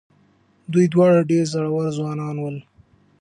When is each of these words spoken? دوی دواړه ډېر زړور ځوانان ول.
دوی 0.71 0.85
دواړه 0.93 1.21
ډېر 1.31 1.45
زړور 1.53 1.85
ځوانان 1.97 2.35
ول. 2.39 2.57